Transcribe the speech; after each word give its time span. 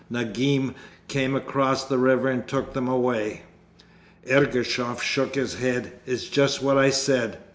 Nagim 0.11 0.73
came 1.07 1.35
across 1.35 1.83
the 1.85 1.99
river 1.99 2.27
and 2.27 2.47
took 2.47 2.73
them 2.73 2.87
away.' 2.87 3.43
Ergushov 4.27 4.99
shook 5.03 5.35
his 5.35 5.53
head. 5.59 5.91
'It's 6.07 6.23
just 6.27 6.63
what 6.63 6.75
I 6.79 6.89
said. 6.89 7.37